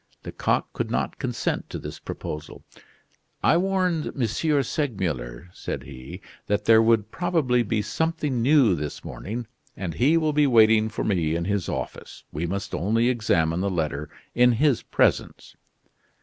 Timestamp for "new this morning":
8.41-9.45